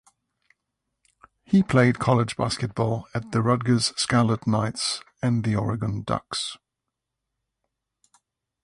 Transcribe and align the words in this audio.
He 1.43 1.61
played 1.61 1.99
college 1.99 2.35
basketball 2.35 3.05
for 3.13 3.19
the 3.19 3.39
Rutgers 3.39 3.93
Scarlet 4.01 4.47
Knights 4.47 5.03
and 5.21 5.43
the 5.43 5.55
Oregon 5.55 6.01
Ducks. 6.01 6.57